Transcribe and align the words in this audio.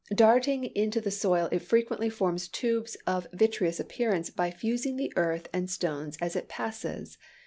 Darting 0.15 0.63
into 0.63 0.99
the 0.99 1.11
soil 1.11 1.47
it 1.51 1.59
frequently 1.59 2.09
forms 2.09 2.47
tubes 2.47 2.97
of 3.05 3.27
vitreous 3.31 3.79
appearance 3.79 4.31
by 4.31 4.49
fusing 4.49 4.97
the 4.97 5.13
earth 5.15 5.47
and 5.53 5.69
stones 5.69 6.17
as 6.19 6.35
it 6.35 6.49
passes. 6.49 7.19